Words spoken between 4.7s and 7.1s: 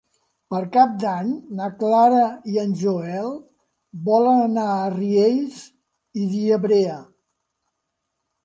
a Riells i Viabrea.